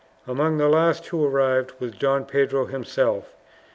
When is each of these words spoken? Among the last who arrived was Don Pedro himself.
Among 0.25 0.57
the 0.57 0.67
last 0.67 1.05
who 1.05 1.23
arrived 1.23 1.73
was 1.79 1.91
Don 1.91 2.25
Pedro 2.25 2.65
himself. 2.65 3.35